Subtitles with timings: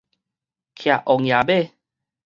[0.73, 1.71] 騎王爺馬